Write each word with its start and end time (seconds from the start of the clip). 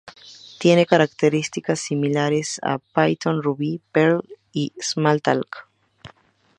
Tiene 0.57 0.87
características 0.87 1.79
similares 1.79 2.59
a 2.63 2.79
Python, 2.79 3.43
Ruby, 3.43 3.81
Perl 3.91 4.23
y 4.51 4.73
Smalltalk. 4.81 5.67